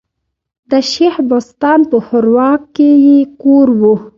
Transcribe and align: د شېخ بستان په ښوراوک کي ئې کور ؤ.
د 0.69 0.71
شېخ 0.91 1.15
بستان 1.29 1.79
په 1.89 1.97
ښوراوک 2.05 2.61
کي 2.75 2.89
ئې 3.05 3.17
کور 3.41 3.67
ؤ. 3.91 3.95